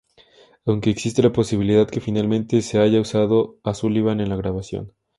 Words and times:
Aunque 0.65 0.89
existe 0.89 1.21
la 1.21 1.31
posibilidad 1.31 1.87
que 1.87 2.01
finalmente 2.01 2.63
se 2.63 2.79
haya 2.79 2.99
usado 2.99 3.59
a 3.63 3.75
Sullivan 3.75 4.19
en 4.19 4.29
la 4.29 4.35
grabación. 4.35 4.93